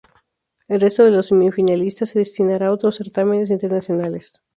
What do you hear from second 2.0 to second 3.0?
se destinará a otros